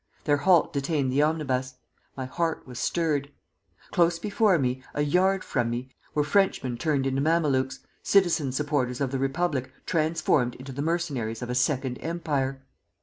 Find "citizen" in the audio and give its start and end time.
8.01-8.51